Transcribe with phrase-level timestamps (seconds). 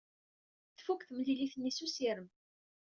[0.77, 2.27] Tfuk temlilit-nni s ussirem.